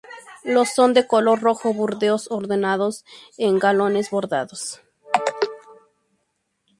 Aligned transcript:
Los 0.43 0.69
son 0.73 0.95
de 0.95 1.05
color 1.05 1.41
rojo-burdeos 1.41 2.25
adornados 2.31 3.05
con 3.37 3.59
galones 3.59 4.09
bordados. 4.09 4.81